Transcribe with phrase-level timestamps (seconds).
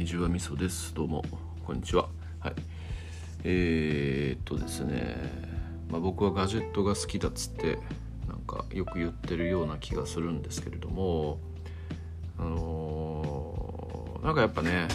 [0.00, 0.94] にじわみそです。
[0.94, 1.22] どうも
[1.66, 2.08] こんにちは。
[2.38, 2.54] はい。
[3.44, 5.18] えー、っとですね。
[5.90, 7.78] まあ僕はガジェットが好きだっつって
[8.26, 11.38] なんかよく言ってるような気がするんですけれども
[12.38, 14.88] あのー、なんかやっぱね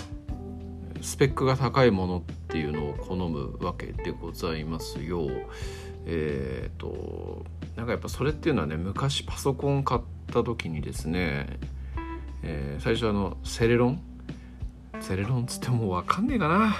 [1.02, 5.28] スペックが高いものっていうのを好むわけでございますよ。
[6.08, 7.46] えー、っと
[7.76, 10.02] なんかやっぱそれっていうのはね昔パソコン買っ
[10.34, 11.60] た時にですね
[12.42, 14.15] えー、最初あのセレロン
[15.06, 16.76] セレロンつってもう分かんねえかな。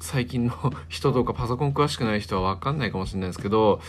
[0.00, 0.52] 最近の
[0.90, 3.80] 人とかパソコン詳しくない人は分かんないかもしれないですけど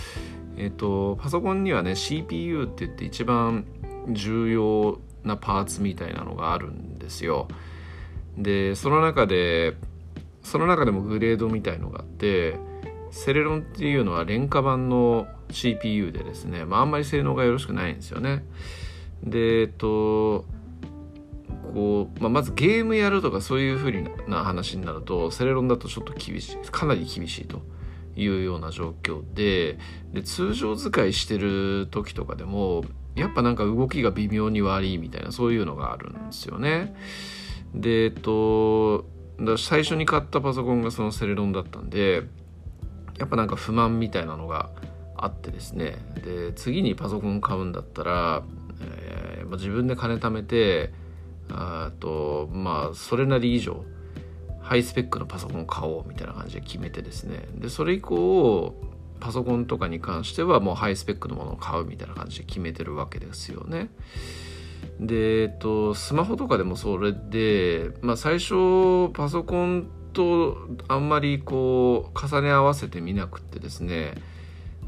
[0.56, 3.66] えっ、とパソコンにはね CPU って言って一番
[4.08, 7.50] 重要なパーツみたいなのがあるんですよ。
[8.38, 9.76] でその中で
[10.42, 12.56] その中でもグレードみたいのがあって
[13.12, 18.46] セレロンっていうのは廉価版の CPU でですね、まあ、あんまり性能がよろしくないんですよね。
[19.22, 20.46] でえっと
[21.70, 27.62] こう、まあ、まずゲームやるとかそういうふうな話になるとセレロンだとちょっと厳しいかなり厳しいと
[28.16, 29.78] いうような状況で
[30.14, 32.84] で通常使いしてる時とかでも
[33.16, 36.96] やっぱなんか動きが微妙に悪いみたいなそういうのがあるんですよね。
[37.74, 39.06] でえっと
[39.40, 42.24] だ最初に買ったパソコンがそのセレロンだったんで
[43.18, 44.70] やっぱなんか不満みたいなのが
[45.16, 48.44] あってですねで次にパソコン買うんだったら、
[48.82, 50.92] えーまあ、自分で金貯めて
[51.52, 53.84] あとまあそれなり以上
[54.62, 58.76] ハイスペックのパソコンを買おうみたいな感じで決めてですねでそれ以降
[59.20, 63.90] パソコンとかに関してはもうハイスペックのものを買うみたいな感じで決めてるわけですよね。
[65.00, 70.58] で、えっと、スマホとかでもそれで、まあ、最初パソコンと
[70.88, 74.14] あんまりこう重ね合わせてみなくってですね、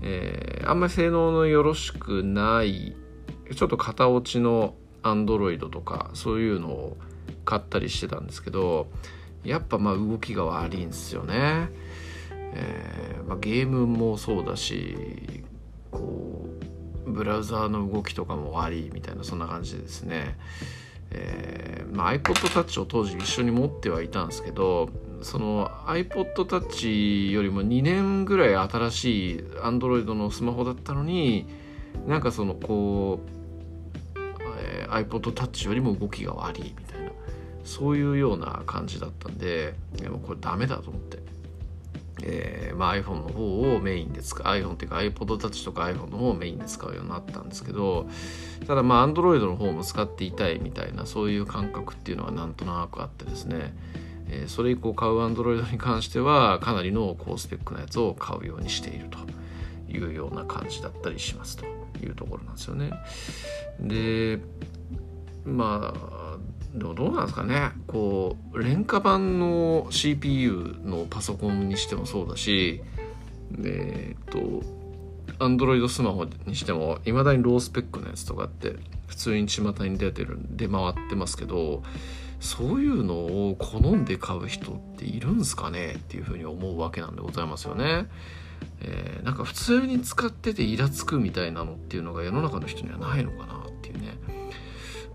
[0.01, 2.95] えー、あんまり性能のよろしくない
[3.55, 6.97] ちょっと型落ちのアンドロイドとかそういうのを
[7.45, 8.87] 買ったりしてたんですけど
[9.43, 11.69] やっぱまあ動きが悪いんですよね。
[12.53, 15.43] えーまあ、ゲームもそうだし
[15.89, 16.49] こ
[17.05, 20.37] うブラウザーの動きとかも悪いみたいなそんな感じでですね、
[21.11, 24.89] えーまあ、iPod Touch を当時一緒に持ってはいたんですけど
[25.21, 31.47] その iPod Touch よりも2年ぐらい新しい Android のスマホだったのに
[32.07, 33.40] なんかそのこう
[34.91, 37.11] iPod Touch よりも動きが悪いみたいな
[37.63, 41.19] そういうような感じだったんででもこれダメだと思って、
[42.23, 48.07] えーまあ、iPhone の方をメインで使う iPhone っていうか iPod Touch とか iPhone の方をメインで使うようになったんですけど
[48.67, 53.73] ただまあ Android の方も使っていたいみたいなそういう感覚っていうのはなんとなくあってですね
[54.31, 59.19] えそれ以降買う Android に関してはかなりの高スペックなやつを買うようにしていると
[59.91, 61.65] いうような感じだったりしますと
[62.01, 62.91] いうところなんですよね。
[63.79, 64.39] で
[65.45, 66.37] まあ
[66.77, 72.81] でもどうなんですかねこう廉価版の CPU のパソコンにしてもそうだし
[73.63, 74.63] えっと
[75.39, 78.75] アンドロイドスマホにしてもいまだにロースペックのやつとかって
[79.07, 81.83] 普通に巷に出てる出回ってますけど
[82.39, 83.15] そういうの
[83.49, 88.07] を好んで買う人っているんですかねっていうふうに思うわけなんでございますよね。
[88.81, 94.17] えー、なんか普通に使っててイラつくみたいなのっていうのが世の中の人にはないのかなっていうね。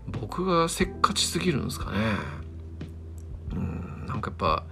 [0.07, 1.97] 僕がせっかちすぎるんですかね。
[3.55, 4.63] うんなんかやっぱ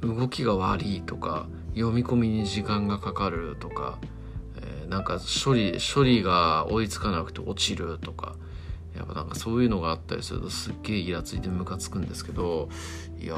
[0.00, 3.98] 動きが悪いとか読み込みに時間がかかるとか、
[4.56, 8.36] えー、なんか処理処理が追いつかなくて落ちるとか
[8.96, 12.68] やっぱなんかそういうのがあったりするとすっげえイラついてムカつくんですけど
[13.18, 13.36] いや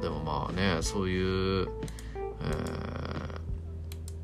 [0.00, 1.68] でもまあねそういう、
[2.40, 2.44] え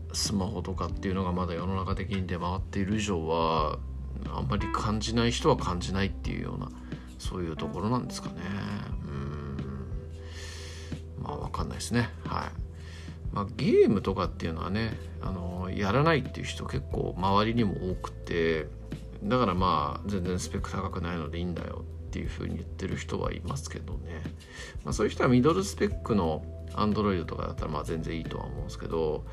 [0.09, 3.79] ー、スマホとかっていうのがまだ世の中的に出回っている以上は
[4.31, 6.69] あんまり感じない人は感じないっていうような
[7.19, 8.35] そういうところなんですかね。
[9.05, 9.09] う
[11.21, 11.23] ん。
[11.23, 12.11] まあ分かんないですね。
[12.25, 12.69] はい。
[13.33, 18.67] まあ、ゲームとかっていうのはねあのやらないっていう人結構周りにも多くて
[19.23, 24.23] だからまあ全然スペック高くないのでいいんだよっていうふうに言ってる人はいますけどね、
[24.85, 26.43] まあ、そういう人はミドルスペックの
[26.75, 29.25] アンドロイドとかだったらまあ全然いいとは思うんですけど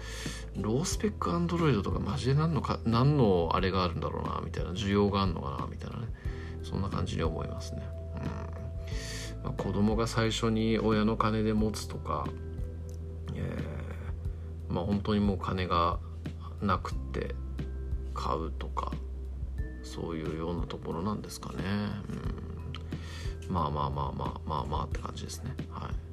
[0.58, 6.08] ロースペックアンドロイドとかマジで何のか何のあれがあるんだろうなみたいな需要があるのかなみたいなね
[6.64, 7.84] そんな感じに思いますね。
[8.16, 8.66] うん
[9.46, 12.28] まあ、子供が最初に親の金で持つとか、
[13.36, 16.00] えー、まあ本当にもう金が
[16.62, 17.36] なくって
[18.16, 18.92] 買うとか
[19.84, 21.58] そういうようなところなんですかね。
[22.10, 22.55] うん、
[23.50, 25.52] まあまあまあまあまあまあって感じですね。
[25.70, 26.06] はい。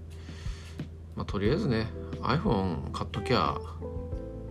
[1.17, 1.87] まあ、とりあえずね
[2.23, 3.59] iPhone 買っときゃ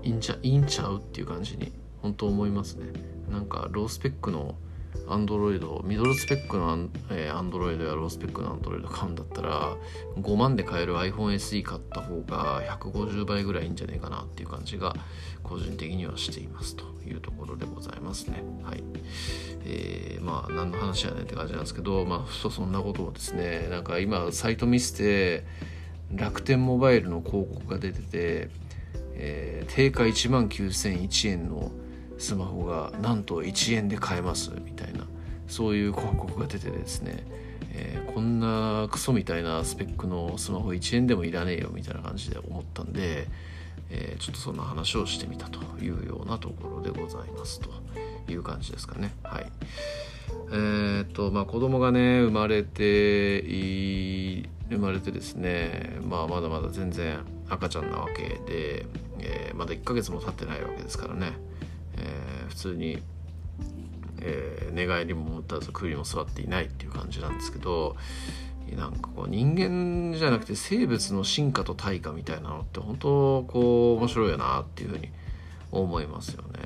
[0.04, 2.88] いいんちゃいいんちゃうっていう感じに本当思いますね
[3.30, 4.56] なんかロースペックの
[5.08, 9.76] アンドロイドミドルスペックのアン,、えー、Android やロースペックのアンドロイド買うんだったら
[10.18, 14.96] 5万で買える iPhone SE 買った方が150倍ぐらいいいんじゃないかなっていう感じが
[15.44, 18.44] 個人的にはしていますというところでございますね。
[18.64, 18.84] はい。
[19.66, 25.46] えー、まあ何の話やねんって感じなんですけどまあふとそんなことをですねなんか今サイト見せて
[26.14, 28.50] 楽天モバイルの広告が出てて、
[29.14, 31.72] えー、定価1万9001円の
[32.22, 35.06] スマホがなんと1円で買えますみたいな
[35.48, 37.26] そういう広告が出てですね、
[37.74, 43.28] えー、こんなクソみたいなスペックのスマホ1円でもいらねえよみたいな感じで思ったんで、
[43.90, 47.70] えー、ちょっとそんな話をしてみたというようなところでございますと
[48.32, 49.14] いう感じですかね。
[49.24, 49.52] はい。
[50.52, 57.20] えー、っとまあ子供がね生まれて生まれてですねまあまだまだ全然
[57.50, 58.86] 赤ちゃんなわけで、
[59.20, 61.34] えー、まだ1ヶ月も経ってないわけですからね。
[62.02, 63.02] えー、普通に、
[64.22, 67.96] えー、寝返りも持ったら首も座っていないっていう感じなんですけど
[68.76, 75.10] なんかこう人間じゃなくて生物の進化と対価みたいなのって本当こう面白いよなっていうふうに
[75.72, 76.60] 思いますよね。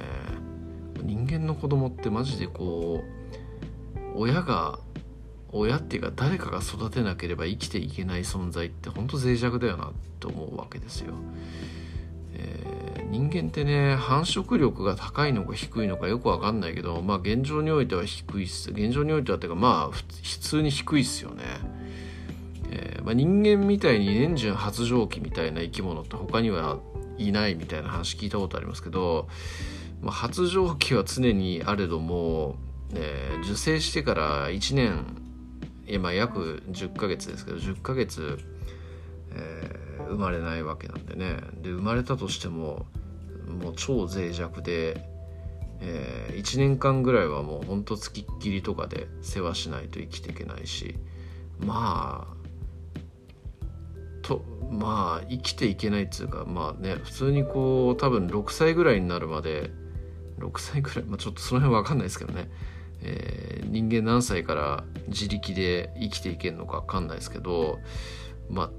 [1.03, 4.79] 人間の子供ってマジでこう親が
[5.51, 11.13] 親っていうか誰かが育てなければ生きていけない存在って本当脆弱だよなと思うわけですよ。
[12.33, 20.03] えー、人間ってね繁殖力が高いのか低いのかよく分かんないけどまあ現状においては低いっす現状においてはっていうかまあ普
[20.39, 21.43] 通に低いっすよね。
[22.71, 26.79] えー、まあ、人間みたいに年中発情期みたいな生き物って他には
[27.17, 29.27] いないみたいな話聞いたことありますけど、
[30.01, 32.55] まあ、発情期は常にあれども、
[32.95, 35.05] えー、受精してから1年
[35.87, 38.39] 今約10ヶ月ですけど10ヶ月、
[39.35, 41.37] えー生まれないわけなんでね。
[41.61, 42.85] で生まれたとしても
[43.47, 45.07] もう超脆弱で、
[45.81, 50.95] えー、1年間ぐらいはもうほんとつきっきりとかで世話しないと生きていけないし
[51.59, 52.35] まあ
[54.21, 59.71] とまあ生きていけないっつうかまあね普通にこう多分6歳ぐらいになるまで
[60.39, 62.49] 6歳ぐらい、まあ、ちょっとその辺分かんないですけどね、
[63.01, 67.79] えー、人間何歳から自力で生きていけるのか分かんないですけど
[68.49, 68.71] まあ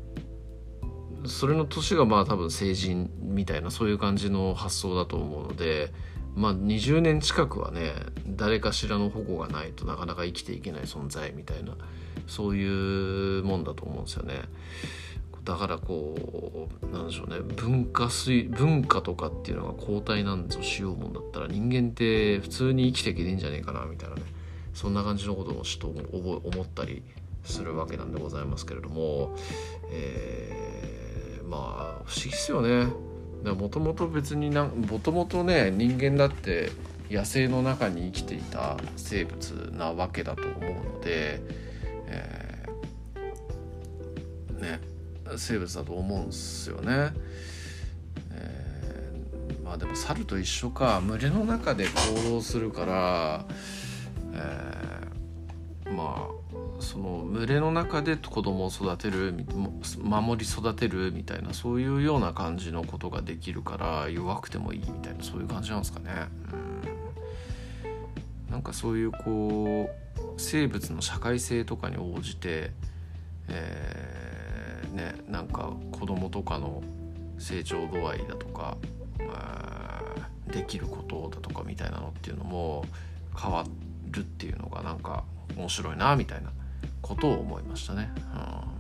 [1.29, 5.93] それの年がまあ多分成人みたいなそういう感じの発想だと思うので
[6.35, 7.93] まあ20年近くはね
[8.27, 11.77] 誰かしらの保護がないとなかなか生きていけない存在みたいな
[12.27, 14.43] そういうもんだと思うんですよね。
[15.45, 24.23] だからこうなんでしょうね文化水文化とかっていうのが交代なんぞしようもんだったら人間って普通に生きていけねえんじゃねえかなみたいなね
[24.75, 27.05] そんな感じのことをちょっと思ったり
[27.45, 29.37] するわけなんでございますけれども、
[29.91, 31.06] えー
[31.49, 32.89] まあ不思議っすよね
[33.45, 36.71] もともと別にもともとね人間だって
[37.11, 41.41] 野生の中に生きていた生物なわけだと思うので、
[42.09, 44.81] えー、ね
[45.37, 47.13] 生物だと思うんすよね。
[48.33, 53.47] えー、まあでも猿と一緒か群れの中で行動するから、
[54.33, 56.46] えー、まあ
[56.81, 59.35] その群れの中で子供を育てる
[60.03, 66.11] 守り育てるみたいなそういうような感じのことができるから弱くてもいいみたいなそういう感じなんですかね。
[68.47, 72.71] うん、なんかそういうこう生物の社会性とかに応じて、
[73.49, 76.83] えー、ねなんか子供とかの
[77.39, 78.77] 成長度合いだとか、
[80.51, 82.85] できることだとかみたいなのっていうのも
[83.39, 83.65] 変わ
[84.11, 85.25] るっていうのがなんか
[85.57, 86.51] 面白いなみたいな
[87.07, 88.11] ことを思いましたね。
[88.17, 88.23] うん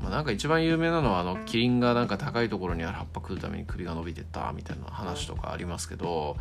[0.02, 6.36] まあ、なんか一番有名なのはあのキリンがなんか高いところにある葉っぱ食うために首が伸びてったみたいな話とかありますけど、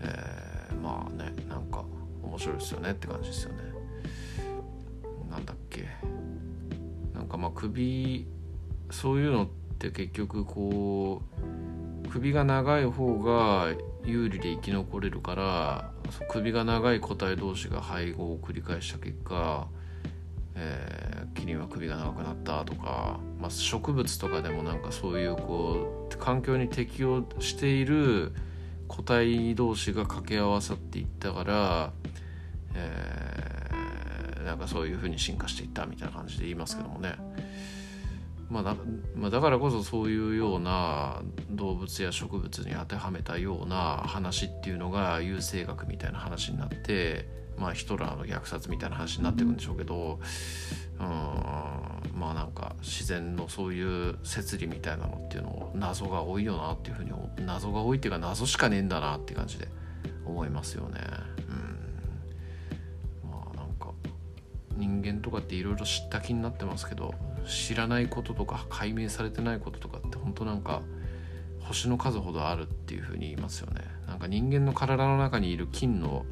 [0.00, 1.84] えー、まあねなんか
[2.22, 3.58] 面白いですよねって感じですよね。
[5.30, 5.88] なんだっけ
[7.12, 8.26] なんかまあ首
[8.90, 9.48] そういうのっ
[9.78, 11.22] て結局こ
[12.04, 13.68] う首が長い方が
[14.04, 15.90] 有利で生き残れるから
[16.30, 19.66] 首が長い個体同士が配合を繰り返した結果
[20.56, 28.32] えー、キリンは首が長くなったとか、まあ、植物とかでもなんかそういうこう環境に適応している
[28.86, 31.92] 個体同士が掛け合わさっていったから、
[32.74, 37.14] えー、なんかそういうふうに進化していったみたいな感じで言いますけどもね。
[38.50, 38.76] まあだ
[39.16, 47.26] まあ、だからこそそういうような動物や植物に当てはめたような話っていうのが優生学みたいな話になって
[47.58, 50.18] まあ、ヒトラーの虐殺みたいな話になっていくんでしょうけど
[50.98, 51.06] うん
[52.18, 57.12] まあなんか自然のそういう摂理みたいなのっていうのを謎が多いよなっていうふうに
[57.44, 59.68] 謎が多いっていうか謎しかねえんだなって感じで
[60.24, 61.00] 思いますよね。
[61.48, 63.30] うん。
[63.30, 63.92] まあ何か
[64.76, 67.14] 人間とかっていろいろ知った気になってますけど
[67.46, 70.82] 知らないこととか解明されてないこととかって本当なんか
[71.60, 73.82] 星の数ほどあるっていうふうに言いますよね。
[74.06, 76.24] なんか人間の体の中にいる菌の、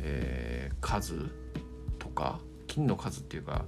[0.00, 1.28] えー、数
[1.98, 3.64] とか菌の数っていうか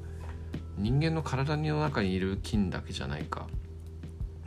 [0.76, 3.46] 人間の体の中にいる菌だけじゃないか。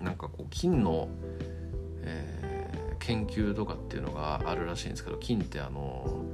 [0.01, 1.07] なんかこう菌の、
[2.01, 6.25] えー、研究とかっていうのがあるらしいんですけど菌ってあの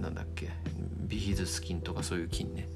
[0.00, 0.50] なんだっけ
[1.08, 2.68] ビヒズス菌とかそういう菌ね、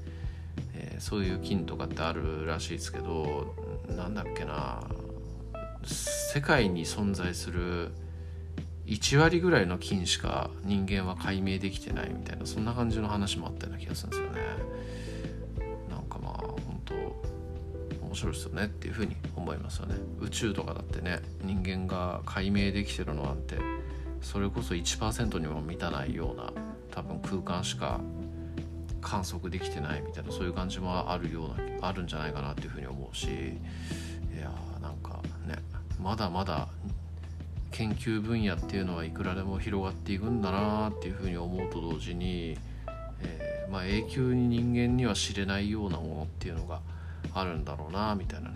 [0.73, 3.55] えー、そういう菌とかってあるらしいですけど
[3.87, 4.81] なんだっけな
[5.83, 7.91] 世界に存在する
[8.87, 14.41] 1割ぐらいの菌しか人間は解明できてないみたいなそんな感じの話もあったような気がするんですよね。
[15.89, 16.93] なんかまあ本当
[18.05, 19.95] 面白いですよねっていうふうに思いますよね。
[20.21, 23.57] 宇宙とかだってね人間が解明できてるのなんて
[24.21, 26.53] それこそ1%にも満たないような
[26.91, 27.99] 多分空間しか
[29.01, 33.29] 観測できてないみたいなそういう感じもあるようなあるんじゃないかなっていうふうに思うしい
[34.39, 35.55] やーなんかね
[36.01, 36.66] まだまだ
[37.77, 42.57] 研究分野っていうのはいくらでも広がっていくんだなっていうふうに思うと同時に、
[43.21, 46.81] えー、まあ、永久に人間には知れないようなものっていうのが
[47.35, 48.55] あるんだろうなみたいなね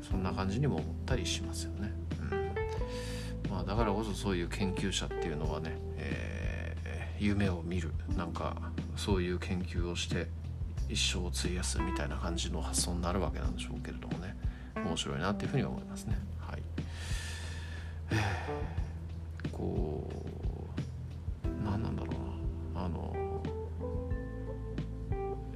[0.00, 1.92] そんな感じにも思ったりしますよね。
[2.30, 8.56] うんまあ、だからこそそういう研究者っていうのはね、えー、夢を見るなんか
[8.96, 10.26] そういう研究をして
[10.88, 14.34] 一生を費やすみたいな感じの発想になるわけなんでしょうけれどもね
[14.74, 16.16] 面白いなっていうふうに思いますね。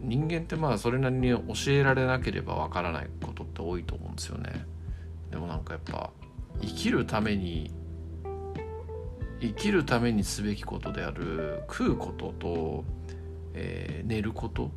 [0.08, 4.66] 人間ってまあそれなりに教えられなければわからないことって多いと思うんですよね。
[5.30, 6.10] でもなんかやっぱ
[6.60, 7.70] 生きるために
[9.40, 12.84] 生きるためにすべきことである食うことと、
[13.54, 14.70] えー、寝ること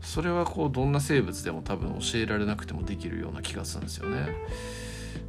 [0.00, 4.28] それはこうどんな生物でも多分教えられなくてもできるような気がするんですよね。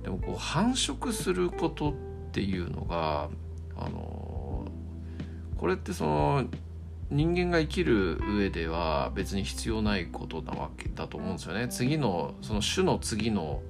[0.03, 1.93] でもこう繁殖することっ
[2.31, 3.29] ていうのが
[3.75, 4.65] あの
[5.57, 6.45] これってその
[7.11, 11.67] 人間が生きる上では別に必要ないことなわけだと思うんですよね。
[11.67, 13.61] 次のその種の次の、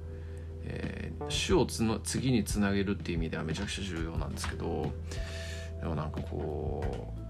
[0.64, 4.92] えー、種をつの次につなげるっていう意味ではめちゃくちゃ重要なんですけど
[5.80, 7.20] でもなんかこう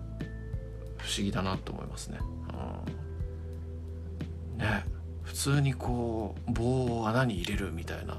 [0.99, 2.19] 不思議だなと思いますね。
[4.55, 4.85] うん、ね
[5.23, 8.19] 普通にこう棒を穴に入れるみたいな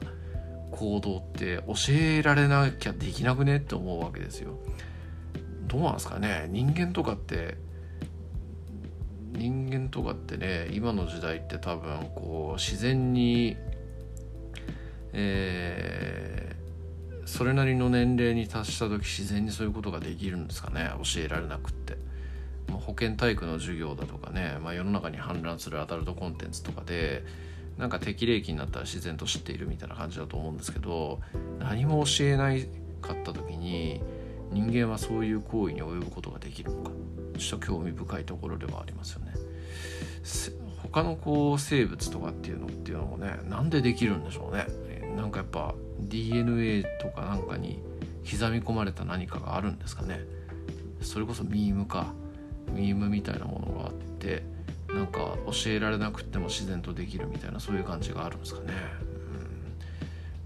[0.72, 4.58] 行動って教えられなきゃできなくねって思うわけですよ。
[5.68, 7.58] どうなんですかね人間とかって
[9.32, 13.58] 人間とかってね今の時代って多分こう自然に、
[15.14, 22.12] えー、それなりの年齢に達した時自然にそういうことができるんですかね教えられなくって。
[22.80, 27.24] 保健体育の授業だとかね、まあ、世の中に氾濫するアダルトコンテンツとかで
[27.78, 31.20] なんか適齢期になったら自然と知っているみたいな感じだと思うんですけど
[31.60, 32.68] 何も教えない
[33.02, 34.02] かった時に
[34.52, 36.92] 人間はそういう行為に及ぶことができるのか
[37.38, 39.34] ちょっと興味深いところではありますよね。
[40.84, 44.68] 他のこう生物とかっていうのっていうのもねなんでできるんでしょうね。
[45.16, 47.80] なんかやっぱ DNA とかなんかに
[48.30, 50.22] 刻み込まれた何かがあるんですかね。
[51.02, 52.14] それこそミームか
[52.74, 54.44] ミームみたいなものがあって
[54.90, 58.74] なんか教えられなくても自然とできるみたいなそういう感じがあるんですかね。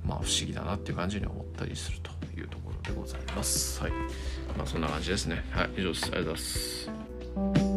[0.04, 2.15] うん、まあ不思議だなっていう感じに思ったりすると
[2.86, 3.82] でございます。
[3.82, 3.92] はい。
[4.58, 5.44] まあそんな感じですね。
[5.52, 6.06] はい、以上です。
[6.06, 7.75] ありがとうございます。